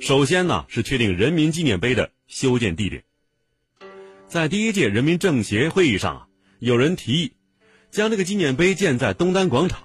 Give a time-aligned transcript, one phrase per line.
[0.00, 3.02] 首先呢，是确定人民纪念碑的修建地点。
[4.26, 6.26] 在第一届人民政协会议上啊，
[6.60, 7.32] 有人提议
[7.90, 9.82] 将这个纪念碑建在东单广场，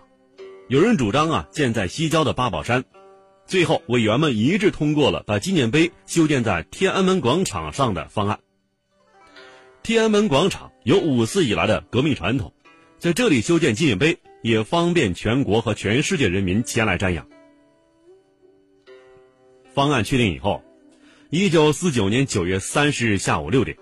[0.68, 2.86] 有人主张啊建在西郊的八宝山。
[3.48, 8.40] 最后，委员们一致通过了把纪念碑修建在天安门广场上的方案。
[9.82, 12.54] 天安门广场有五四以来的革命传统，
[13.00, 17.28] 在这里修建纪念碑也方便全国和全世界人民前来瞻仰。
[19.74, 20.64] 方案确定以后，
[21.30, 23.78] 一九四九年九月三十日下午六点，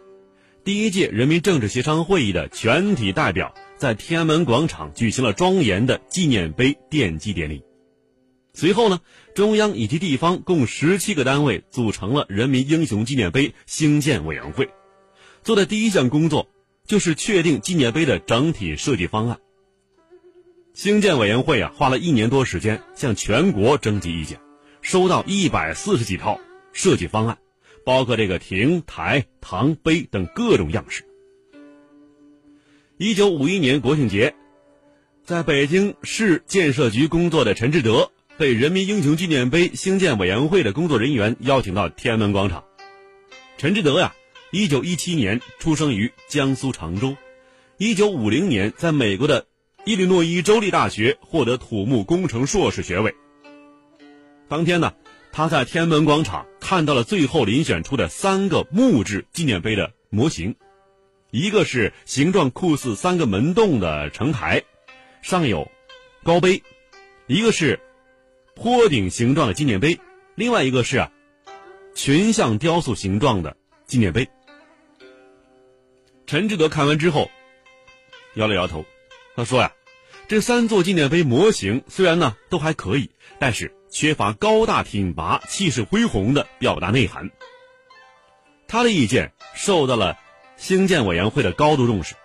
[0.64, 7.64] 第一届人民政治协商会议的全体代表在天安门广场举行了庄严的纪念碑奠基典礼。
[8.54, 9.00] 随后呢，
[9.36, 14.70] 中央以及地方共十七个单位组成了人民英雄纪念碑兴建委员会，
[15.44, 16.50] 做的第一项工作
[16.86, 19.40] 就是确定纪念碑的整体设计方案。
[20.80, 24.40] 兴建委员会啊，花了一年多时间向全国征集意见，
[24.82, 26.40] 收到一百四十几套
[26.72, 27.38] 设计方案，
[27.84, 31.04] 包括这个亭台堂碑等各种样式。
[32.98, 34.36] 一九五一年国庆节，
[35.26, 38.10] 在北京市建设局工作的陈志德。
[38.38, 42.64] 被人民英雄纪念碑兴建委员会的工作人员邀请到天安门广场。
[43.58, 44.16] 陈志德呀，
[44.50, 47.18] 一九一七年出生于江苏常州，
[47.78, 49.48] 一九五零年在美国的
[49.86, 53.16] 伊利诺伊州立大学获得土木工程硕士学位。
[54.48, 54.94] 当天呢，
[55.32, 60.56] 他在天安门广场看到了最后遴选出的三个木质纪念碑的模型，
[61.32, 64.64] 一个是形状酷似三个门洞的城台，
[65.22, 65.70] 上有
[66.24, 66.62] 高碑；
[67.28, 67.80] 一个是。
[68.56, 69.98] 坡顶形状的纪念碑，
[70.36, 71.10] 另外一个是啊，
[71.96, 73.56] 群像雕塑形状的
[73.86, 74.28] 纪念碑。
[76.28, 77.32] 陈志德看完之后，
[78.36, 78.84] 摇了摇头，
[79.40, 79.72] 他说呀
[80.28, 83.10] ：“这三座纪念碑模型虽然呢都还可以，
[83.40, 87.32] 但是缺乏高大挺拔、气势恢宏的表达内涵。”
[88.68, 90.18] 他的意见受到了
[90.58, 92.16] 兴建委员会的高度重视，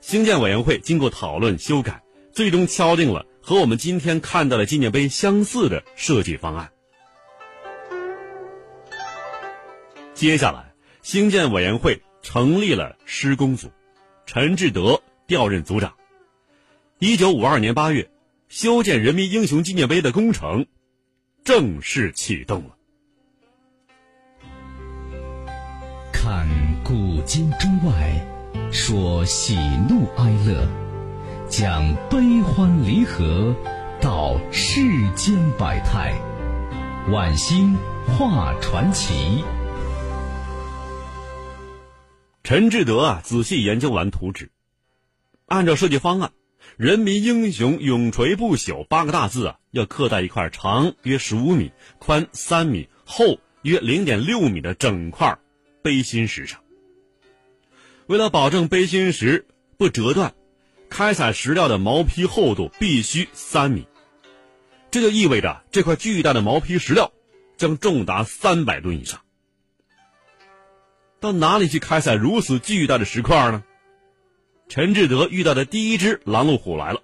[0.00, 2.02] 兴建委员会经过讨论修改，
[2.32, 3.26] 最终敲定了。
[3.42, 6.72] 和我们今天看到的纪念碑相似的设计方案。
[10.14, 10.72] 接下来，
[11.02, 13.70] 兴建委员会成立了施工组，
[14.24, 15.92] 陈志德调任组长。
[16.98, 18.10] 一九五二年八月，
[18.48, 20.64] 修建人民英雄纪念碑的工程
[21.44, 22.70] 正式启动了。
[26.10, 26.48] 看
[26.82, 28.26] 古今中外，
[28.72, 29.58] 说喜
[29.90, 30.66] 怒哀乐。
[31.50, 33.54] 讲悲欢离合，
[34.00, 34.80] 道世
[35.14, 36.18] 间百态，
[37.12, 37.76] 晚星
[38.06, 39.44] 画传奇。
[42.42, 44.50] 陈志德啊，仔细研究完图纸，
[45.44, 46.32] 按照设计方案
[46.76, 55.38] ，“人民英雄永垂不朽”八个大字啊，要刻在一块长约十五米、宽三米、厚约零点六米的整块
[55.82, 56.60] 碑心石上。
[58.06, 59.46] 为了保证碑心石
[59.76, 60.34] 不折断。
[60.88, 63.88] 开采石料的毛坯厚度必须三米，
[64.92, 67.12] 这就意味着这块巨大的毛坯石料
[67.56, 69.20] 将重达三百吨以上。
[71.18, 73.64] 到哪里去开采如此巨大的石块呢？
[74.68, 77.02] 陈志德遇到的第一只拦路虎来了。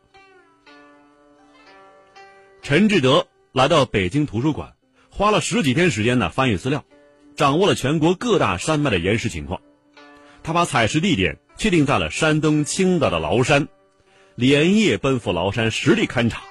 [2.63, 4.75] 陈志德来到北京图书馆，
[5.11, 6.85] 花了十几天时间呢翻阅资料，
[7.37, 9.61] 掌握了全国各大山脉的岩石情况。
[10.43, 11.39] 他把采石地点。
[11.55, 13.69] 确定在了山东青岛的崂山，
[14.35, 16.43] 连夜奔赴崂山实地勘察。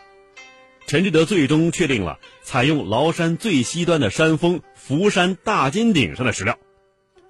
[0.86, 6.58] 陈志德最终确定了采用崂山最西端的山峰福山大金顶上的石料，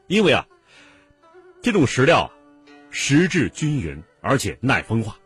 [0.07, 0.45] 因为啊，
[1.63, 2.29] 这种石料啊，
[2.91, 5.17] 石质均匀而且耐风化。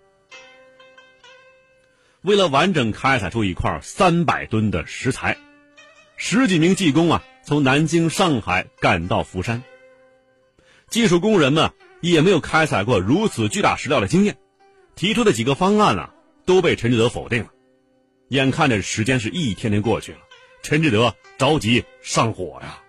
[2.21, 5.37] 为了完整开采出一块三百吨的石材，
[6.15, 9.63] 十几名技工啊，从南京、上海赶到福山。
[10.87, 11.71] 技术工人们。
[12.01, 14.37] 也没有开采过如此巨大石料的经验，
[14.95, 16.11] 提出的几个方案呢，
[16.45, 17.49] 都被陈志德否定了。
[18.27, 20.19] 眼看着时间是一天天过去了，
[20.61, 22.79] 陈志德着急上火呀。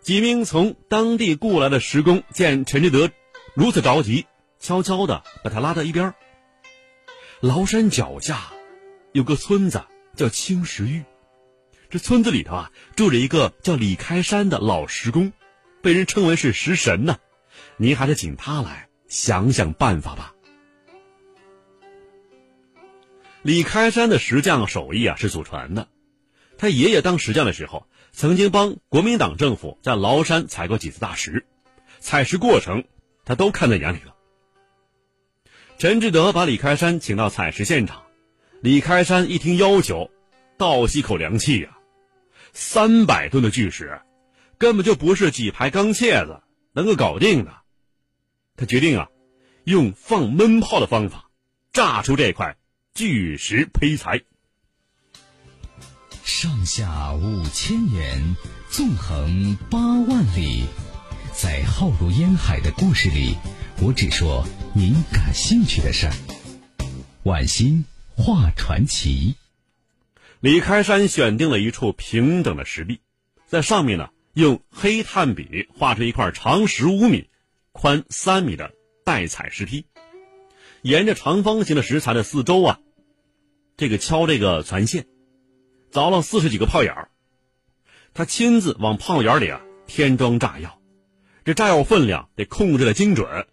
[0.00, 3.10] 几名从当地雇来的石工见陈志德
[3.54, 4.26] 如此着急，
[4.58, 6.14] 悄悄的把他拉到一边。
[7.40, 8.52] 崂山脚下
[9.12, 9.84] 有个村子
[10.16, 11.04] 叫青石峪，
[11.90, 15.32] 这村子里头啊住着一个叫李开山的老石工。
[15.80, 17.18] 被人称为是石神呢，
[17.76, 20.34] 您还是请他来想想办法吧。
[23.42, 25.86] 李开山的石匠手艺啊是祖传的，
[26.58, 31.46] 他爷爷当石匠的时候，曾经帮国民党政府在崂山采过几次大石，
[32.00, 32.84] 采石过程
[33.24, 34.14] 他都看在眼里了。
[35.78, 38.02] 陈志德把李开山请到采石现场，
[38.60, 40.10] 李开山一听要求，
[40.56, 41.78] 倒吸口凉气呀！
[42.52, 44.00] 三百吨的巨石，
[44.58, 47.52] 根本就不是几排钢钎子能够搞定的。
[48.56, 49.08] 他决定啊，
[49.62, 51.30] 用放闷炮的方法，
[51.72, 52.56] 炸出这块
[52.94, 54.22] 巨石胚材。
[56.48, 58.34] 上下五千年，
[58.70, 60.64] 纵横八万里，
[61.34, 63.36] 在浩如烟海的故事里，
[63.82, 66.12] 我只说您感兴趣的事儿。
[67.24, 67.84] 晚星
[68.16, 69.34] 画传奇。
[70.40, 73.00] 李开山选定了一处平整的石壁，
[73.46, 77.28] 在上面呢，用黑炭笔画出一块长十五米、
[77.72, 78.72] 宽三米的
[79.04, 79.84] 带彩石坯，
[80.80, 82.80] 沿着长方形的石材的四周啊，
[83.76, 85.06] 这个敲这个攒线，
[85.92, 87.08] 凿了四十几个炮眼儿。
[88.14, 90.78] 他亲自往炮眼里啊添装炸药，
[91.44, 93.46] 这炸药分量得控制的精准，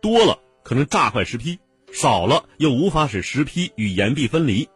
[0.00, 1.58] 多了可能炸坏石坯，
[1.92, 4.68] 少了又无法使石坯与岩壁分离。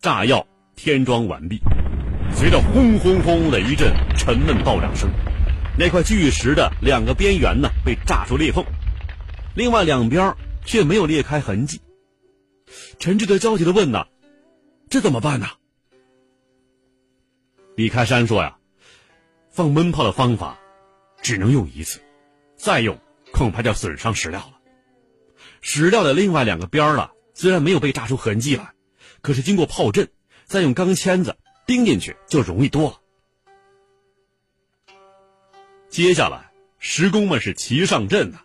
[0.00, 0.46] 炸药
[0.76, 1.60] 添装完毕，
[2.34, 5.10] 随着轰轰轰的一阵沉闷爆炸声，
[5.78, 8.64] 那块巨石的两个边缘呢被炸出裂缝，
[9.54, 10.34] 另外两边
[10.64, 11.80] 却没有裂开痕迹。
[12.98, 14.06] 陈志德焦急的问：“呐，
[14.92, 15.46] 这怎么办呢？”
[17.76, 18.58] 李开山说：“呀，
[19.50, 20.58] 放闷炮的方法
[21.22, 21.98] 只能用一次，
[22.56, 22.98] 再用
[23.32, 24.58] 恐怕就损伤石料了。
[25.62, 28.74] 石料的另外两个边儿了，虽然没有被炸出痕迹来。”
[29.22, 30.10] 可是经过炮阵，
[30.44, 33.00] 再用钢钎子钉进去就容易多了。
[35.88, 38.40] 接下来，石工们是齐上阵呐，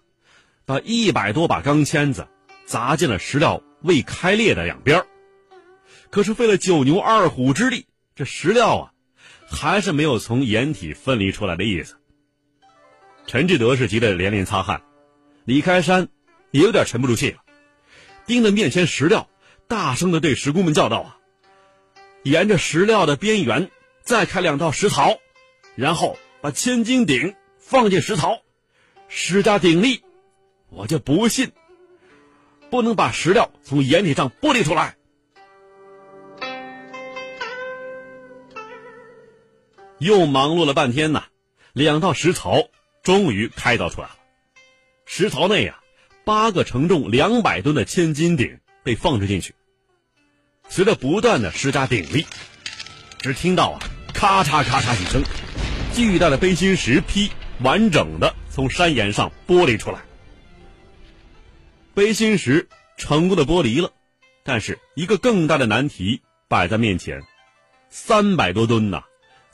[0.65, 2.29] 把一百多把钢钎子
[2.65, 5.05] 砸进了石料未开裂的两边
[6.17, 7.85] 可是费了九牛二虎之力，
[8.15, 8.91] 这石料啊，
[9.47, 11.97] 还是没有从岩体分离出来的意思。
[13.27, 14.81] 陈志德是急得连连擦汗，
[15.45, 16.07] 李开山
[16.49, 17.37] 也有点沉不住气了，
[18.25, 19.29] 盯着面前石料。
[19.67, 21.17] 大声的对石工们叫道：“啊，
[22.23, 23.69] 沿着石料的边缘
[24.01, 25.19] 再开两道石槽，
[25.75, 28.41] 然后把千斤顶放进石槽，
[29.07, 30.01] 施加鼎力，
[30.69, 31.51] 我就不信
[32.71, 34.95] 不能把石料从岩体上剥离出来。”
[39.99, 41.25] 又忙碌了半天呐，
[41.73, 42.69] 两道石槽
[43.03, 44.15] 终于开凿出来了。
[45.05, 45.79] 石槽内呀，
[46.23, 48.59] 八个承重两百吨的千斤顶。
[48.83, 49.53] 被放置进去，
[50.69, 52.25] 随着不断的施加鼎力，
[53.19, 53.83] 只听到啊
[54.13, 55.21] 咔嚓咔嚓几声，
[55.93, 57.29] 巨大的背心石坯
[57.59, 59.99] 完整的从山岩上剥离出来。
[61.93, 63.91] 背心石成功的剥离了，
[64.45, 67.21] 但是一个更大的难题摆在面前：
[67.89, 69.03] 三百多吨呐，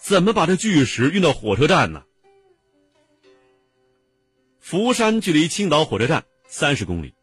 [0.04, 2.04] 怎么把这巨石运到火车站呢？
[4.60, 7.14] 福山距离青岛火车站三十公里，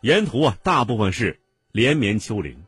[0.00, 1.38] 沿途啊大部分是。
[1.72, 2.64] 连绵丘陵，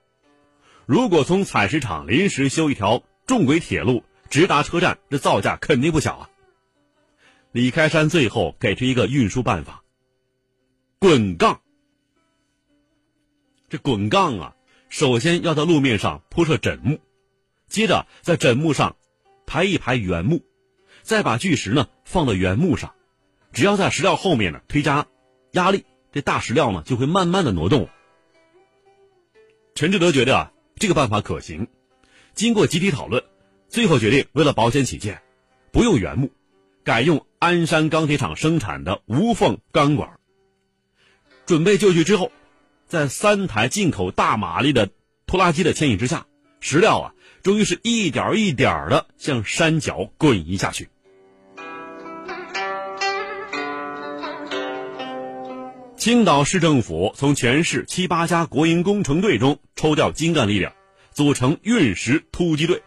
[0.87, 6.31] 如果从采石场临时修一条重轨铁路直达车站，这造价肯定不小啊。
[7.51, 9.83] 李开山最后给出一个运输办法：
[11.01, 11.63] 滚杠。
[13.69, 14.57] 这滚杠啊，
[14.89, 17.01] 首先要在路面上铺设枕木，
[17.67, 18.95] 接着在枕木上
[19.53, 20.41] 排一排原木，
[21.03, 22.95] 再把巨石呢放到原木上，
[23.53, 25.07] 只要在石料后面呢推加
[25.51, 27.91] 压力，这大石料呢就会慢慢的挪动。
[29.75, 31.69] 陈志德觉得啊，这个办法可行。
[32.33, 33.23] 经过集体讨论，
[33.69, 35.21] 最后决定为了保险起见，
[35.71, 36.31] 不用原木，
[36.83, 40.19] 改用鞍山钢铁厂生产的无缝钢管。
[41.45, 42.33] 准备就绪之后，
[42.87, 44.89] 在三台进口大马力的
[45.27, 46.27] 拖拉机的牵引之下，
[46.61, 50.89] 石料啊，终于是一点一点的向山脚滚移下去。
[55.97, 60.73] 青岛市政府从全市七八家国营工程队中抽调精干力量，
[61.13, 62.83] 组成运石突击队。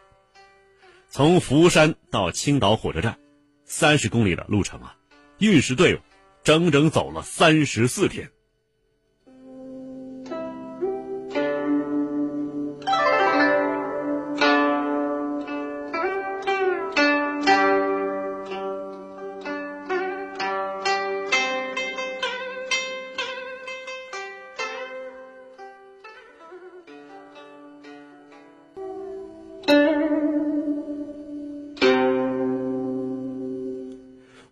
[1.10, 3.18] 从福山到青岛火车站，
[3.64, 4.98] 三十公里的路程啊，
[5.38, 6.00] 运石队伍
[6.44, 8.32] 整整走了三十四天。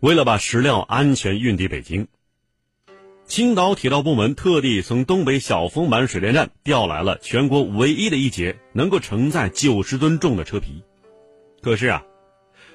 [0.03, 2.09] 为了把石料安全运抵北京，
[3.25, 10.83] 青岛铁道部门特地从东北小丰满水电站调来了全国唯一的一节能够承载九十吨重的车皮。
[11.61, 12.03] 可是啊，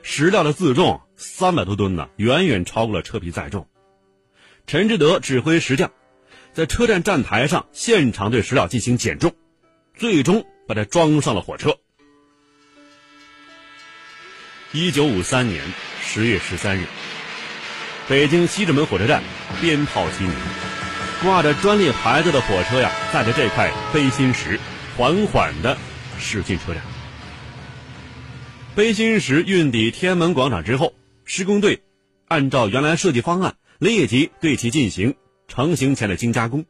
[0.01, 3.69] 石料的自重三百多吨呢，远远超过了车皮载重。
[4.67, 5.93] 陈志德指挥石匠，
[6.55, 9.35] 在车站站台上现场对石料进行减重，
[9.95, 11.77] 最终把它装上了火车。
[14.73, 15.63] 一九五三年
[16.01, 16.87] 十月十三日，
[18.09, 19.23] 北京西直门火车站
[19.61, 20.33] 鞭炮齐鸣，
[21.23, 24.59] 挂着专列牌子的火车呀，载着这块悲心石，
[24.97, 25.77] 缓缓的
[26.19, 26.83] 驶进车站。
[28.75, 30.95] 悲心石运抵天安门广场之后，
[31.27, 31.83] 施工队
[32.29, 35.15] 按照原来设计方案，立即对其进行
[35.47, 36.65] 成型前的精加工。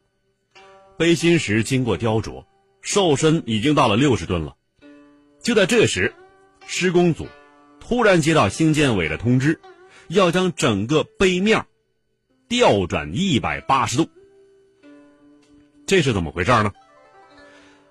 [0.97, 2.43] 悲心石经过雕琢，
[2.81, 4.55] 瘦身已经到了六十吨了。
[5.41, 6.13] 就在这时，
[6.67, 7.29] 施工组。
[7.79, 9.61] 突然接到兴建委的通知，
[10.09, 11.65] 要将整个碑面
[12.49, 14.09] 调转一百八十度。
[15.85, 16.71] 这是怎么回事呢？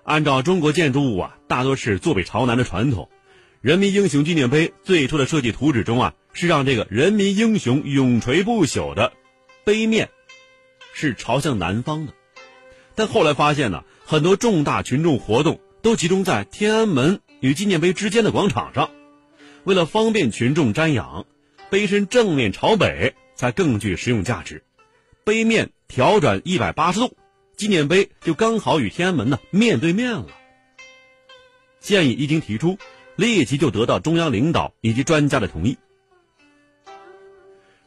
[0.03, 3.09] 按照中国建筑物啊，大多是坐北朝南的传统，
[3.61, 9.13] 人民英雄纪念碑最初的设计图纸中啊，是让这个人民英雄永垂不朽的
[9.63, 10.09] 碑面
[10.93, 12.13] 是朝向南方的。
[12.95, 18.89] 但后来发现呢，很多重大群众活动都集中在天安门与纪念碑之间的广场上。
[19.63, 21.25] 为了方便群众瞻仰，
[21.69, 24.63] 碑身正面朝北才更具实用价值。
[25.23, 27.15] 碑面调转一百八十度，
[27.55, 30.27] 纪念碑就刚好与天安门呢面对面了。
[31.79, 32.77] 建议一经提出，
[33.15, 35.77] 立即就得到中央领导以及专家的同意。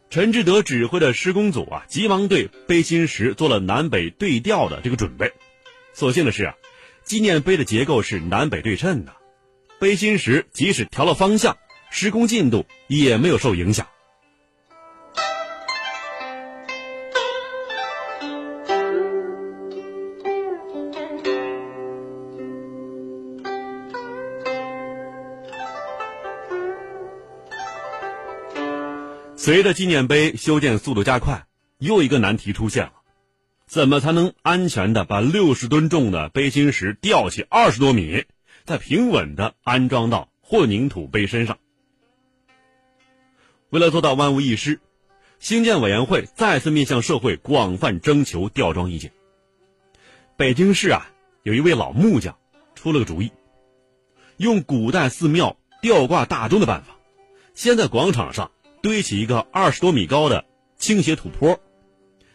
[0.09, 5.33] 陈志德指挥的施工组啊，急忙对碑心石做了南北对调的这个准备。
[5.95, 6.55] 所幸的是啊，
[7.03, 9.17] 纪念碑的结构是南北对称的，
[9.81, 11.57] 碑心石即使调了方向。
[11.95, 13.87] 施工进度也没有受影响。
[29.37, 31.45] 随着纪念碑修建速度加快，
[31.79, 32.93] 又一个难题出现了：
[33.67, 38.25] 怎么才能安全的把六十吨重的碑心石吊起二十多米，
[38.65, 41.59] 再平稳的安装到混凝土碑身上？
[43.73, 44.81] 为了做到万无一失，
[45.39, 49.13] 兴建委员会再次面向社会广泛征求吊装意见。
[50.37, 51.11] 北京市啊，
[51.43, 52.37] 有一位老木匠
[52.75, 53.33] 出了个主意，
[54.37, 56.99] 用古代寺庙吊挂大钟的办法，
[57.55, 58.51] 先在广场上
[58.83, 60.45] 堆起一个二十多米高的
[60.77, 61.59] 倾斜土坡，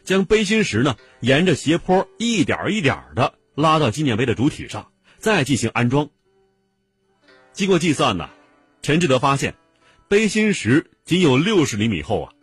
[0.04, 6.10] 将碑心石呢沿着斜坡一点一点的拉到纪念碑的主体上，再进行安装。
[7.54, 8.28] 经过计算呢，
[8.82, 9.54] 陈志德发现。
[10.10, 12.34] 碑心石仅有六十厘米厚啊，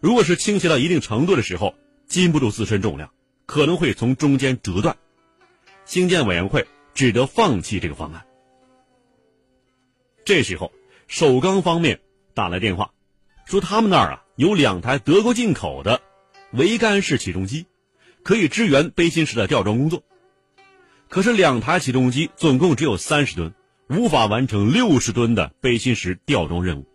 [0.00, 1.76] 如果是倾斜到一定程度的时候，
[2.08, 3.12] 禁不住自身重量，
[3.46, 4.96] 可能会从中间折断。
[5.84, 8.24] 兴建委员会只得放弃这个方案。
[10.24, 10.72] 这时候，
[11.06, 12.00] 首钢方面
[12.34, 12.90] 打来电话，
[13.46, 16.00] 说他们那儿啊有两台德国进口的
[16.52, 17.66] 桅杆式起重机，
[18.24, 20.02] 可以支援碑心石的吊装工作。
[21.08, 23.54] 可是两台起重机总共只有三十吨，
[23.88, 26.91] 无法完成六十吨的碑心石吊装任务。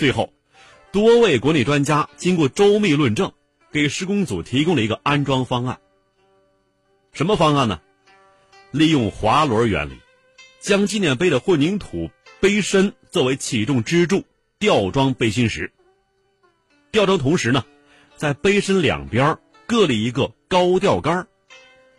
[0.00, 0.32] 最后，
[0.92, 3.34] 多位国内专家经过周密论证，
[3.70, 5.78] 给施工组提供了一个安装方案。
[7.12, 7.82] 什么方案呢？
[8.70, 9.98] 利用滑轮原理，
[10.58, 14.24] 将纪念碑的混凝土碑身作为起重支柱，
[14.58, 15.70] 吊装碑心石。
[16.90, 17.66] 吊装同时呢，
[18.16, 21.28] 在碑身两边各立一个高吊杆，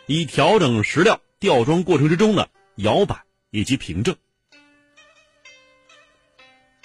[0.08, 4.15] 以调整石料吊装过程之中的摇摆以及平正。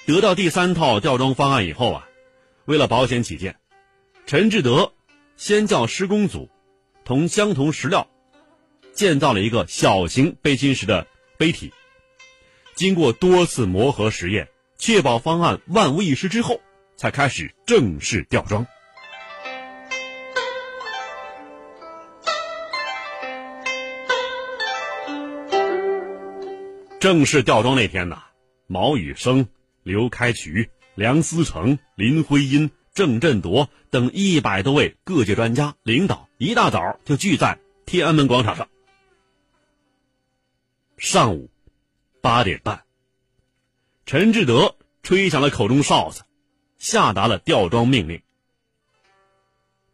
[0.06, 2.08] 得到第三套吊装方案以后啊，
[2.66, 3.56] 为了保险起见，
[4.25, 4.92] 陈志德
[5.36, 6.48] 先叫施工组
[7.04, 8.06] 同相同石料
[8.92, 11.75] 建造了一个小型碑心石的碑体。
[12.76, 14.46] 经过多次磨合实验，
[14.78, 16.60] 确保方案万无一失之后，
[16.96, 18.64] 才开始正式吊装。
[27.00, 28.22] 正式吊装那天呢，
[28.68, 29.48] 毛宇生。
[29.87, 38.69] 刘开渠、梁思成、林徽因、郑振铎等一百多位各界专家领导一大早就聚在天安门广场上。
[40.99, 41.49] 上午
[42.21, 42.83] 八点半，
[44.07, 44.75] 陈志德
[45.05, 46.25] 吹响了口中哨子，
[46.78, 48.21] 下达了吊装命令。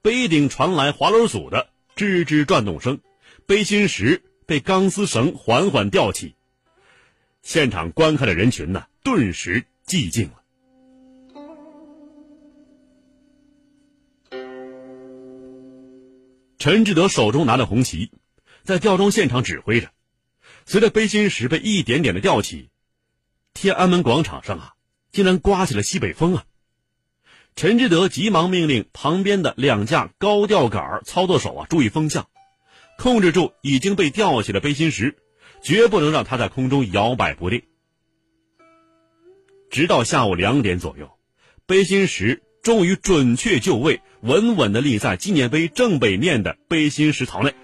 [0.01, 2.99] 碑顶传来滑轮组的吱吱转动声，
[3.45, 6.35] 碑心石被钢丝绳缓缓吊起，
[7.43, 9.67] 现场观看的人群呢，顿时。
[9.87, 10.43] 寂静了。
[16.59, 18.13] 陈志德手中拿着红旗，
[18.63, 19.91] 在吊装现场指挥着。
[20.65, 22.71] 随着碑心石被一点点的吊起，
[23.53, 24.75] 天安门广场上啊，
[25.11, 26.45] 竟然刮起了西北风啊！
[27.57, 32.29] 陈志德急忙命令旁边的两架高吊杆操作手啊注意风向，
[32.97, 35.19] 控制住已经被吊起的背心石，
[35.65, 37.65] 绝不能让它在空中摇摆不定。
[39.73, 41.11] 直到下午两点左右，
[41.65, 47.55] 背心石终于准确就位，稳稳地立在纪念碑正北面的背心石槽内。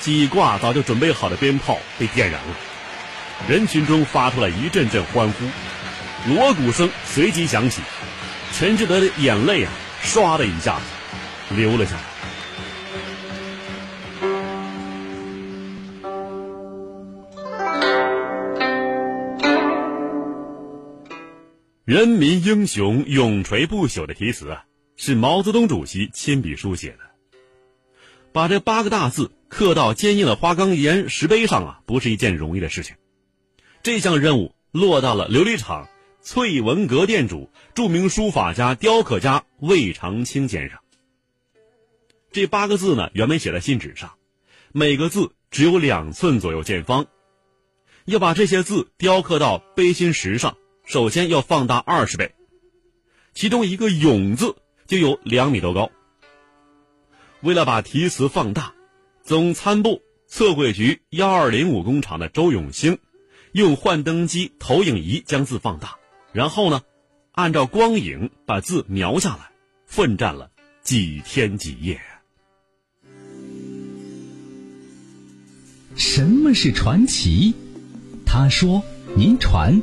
[0.00, 2.56] 几挂早就准备好的鞭炮被点燃了，
[3.50, 5.44] 人群中发出了一阵阵欢呼。
[6.34, 7.82] 锣鼓声随即响起，
[8.54, 12.13] 陈志德的眼泪啊，唰的一下子流了下来。
[21.84, 24.64] 人民英雄永垂不朽的题词啊，
[24.96, 27.00] 是毛泽东主席亲笔书写的。
[28.32, 32.96] 把这八个大字刻到坚硬的花岗岩石碑上啊，不是一件容易的事情。
[33.82, 35.88] 这项任务落到了琉璃厂。
[36.22, 40.78] 翠文阁店主、著名书法家、雕刻家魏长青先生。
[42.32, 44.14] 这八个字呢，原本写在信纸上，
[44.72, 47.04] 每个字只有两寸左右见方。
[48.06, 52.34] 要把这些字雕刻到碑心石上，首先要放大二十倍，
[53.34, 55.90] 其中一个“永”字就有两米多高。
[57.40, 58.74] 为了把题词放大，
[59.22, 62.98] 总参部测绘局幺二零五工厂的周永兴，
[63.52, 65.96] 用幻灯机投影仪将字放大。
[66.32, 66.82] 然后呢，
[67.32, 69.50] 按照光影把字描下来，
[69.86, 70.50] 奋战了
[70.82, 72.00] 几天几夜。
[75.96, 77.54] 什么是传奇？
[78.26, 78.82] 他说
[79.16, 79.80] ：“您传，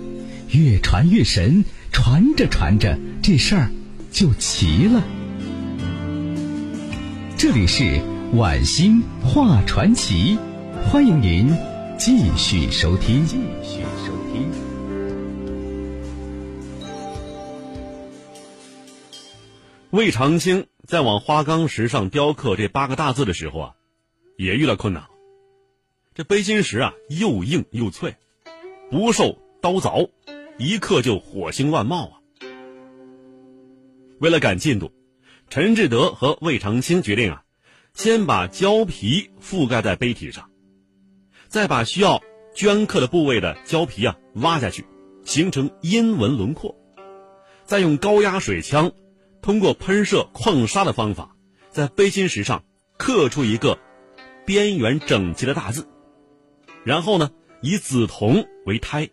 [0.51, 3.71] 越传越神，传着传着，这事儿
[4.11, 5.01] 就齐了。”
[7.39, 8.01] 这里是
[8.33, 10.37] 晚星画传奇，
[10.83, 11.55] 欢迎您
[11.97, 13.25] 继续收听。
[13.25, 14.51] 继续收听。
[19.89, 23.75] 魏长青在往花岗石上雕刻这八个大字的时候啊，
[24.37, 25.05] 也遇到困难。
[26.13, 28.17] 这背心石啊，又硬又脆，
[28.89, 30.09] 不受刀凿，
[30.57, 32.13] 一刻就火星乱冒啊。
[34.19, 34.91] 为了赶进度，
[35.49, 37.43] 陈志德和魏长青决定啊，
[37.93, 40.49] 先把胶皮覆盖在碑体上，
[41.47, 42.21] 再把需要
[42.55, 44.85] 镌刻的部位的胶皮啊挖下去，
[45.25, 46.75] 形成阴纹轮廓，
[47.65, 48.91] 再用高压水枪。
[49.41, 51.35] 通过喷射矿砂的方法，
[51.71, 52.63] 在碑心石上
[52.97, 53.79] 刻出一个
[54.45, 55.87] 边缘整齐的大字，
[56.83, 59.09] 然后呢，以紫铜为胎，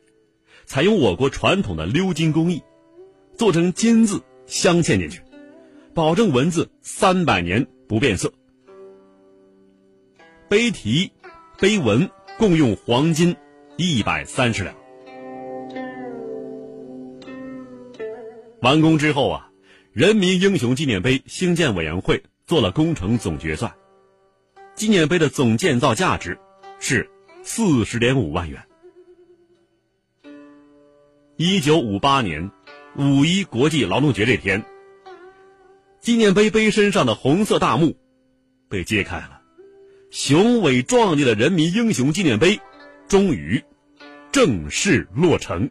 [0.69, 2.63] 采用我国传统的鎏金工艺，
[3.39, 5.23] 做成金字镶嵌进去，
[5.95, 8.31] 保证文字三百年不变色。
[10.47, 11.11] 碑题、
[11.59, 13.35] 碑文共用黄金
[13.79, 14.75] 一百三十两。
[18.61, 19.47] 完工之后啊。
[19.95, 23.75] 人民英雄纪念碑兴建委员会做了工程总决算，
[24.77, 26.39] 纪念碑的总建造价值
[26.79, 27.11] 是
[27.43, 28.68] 四十点五万元。
[31.41, 32.51] 一九五八年
[32.97, 34.65] 五一国际劳动节这天，
[36.01, 37.97] 纪念碑碑身上的红色大幕
[38.69, 39.41] 被揭开了，
[40.11, 42.59] 雄伟壮丽的人民英雄纪念碑
[43.07, 43.63] 终于
[44.33, 45.71] 正式落成。